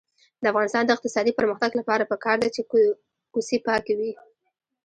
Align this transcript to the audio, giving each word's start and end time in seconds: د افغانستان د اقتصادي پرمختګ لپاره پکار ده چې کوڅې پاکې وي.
د 0.41 0.43
افغانستان 0.51 0.83
د 0.85 0.91
اقتصادي 0.95 1.31
پرمختګ 1.39 1.71
لپاره 1.79 2.09
پکار 2.11 2.37
ده 2.43 2.49
چې 2.55 2.61
کوڅې 3.33 3.57
پاکې 3.67 3.93
وي. 3.99 4.11